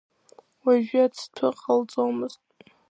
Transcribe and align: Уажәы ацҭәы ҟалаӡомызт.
Уажәы 0.63 0.99
ацҭәы 1.05 1.49
ҟалаӡомызт. 1.59 2.41